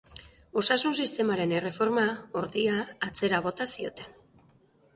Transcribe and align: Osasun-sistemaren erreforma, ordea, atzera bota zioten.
Osasun-sistemaren 0.61 1.53
erreforma, 1.57 2.07
ordea, 2.41 2.81
atzera 3.09 3.43
bota 3.49 3.71
zioten. 3.77 4.53